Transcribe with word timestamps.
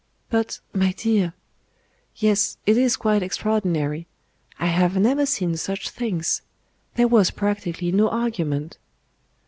"But, 0.31 0.59
my 0.73 0.93
dear" 0.97 1.35
"Yes; 2.15 2.57
it 2.65 2.75
is 2.75 2.95
quite 2.97 3.21
extraordinary. 3.21 4.07
I 4.57 4.65
have 4.65 4.97
never 4.97 5.27
seen 5.27 5.55
such 5.57 5.91
things. 5.91 6.41
There 6.95 7.07
was 7.07 7.29
practically 7.29 7.91
no 7.91 8.09
argument." 8.09 8.79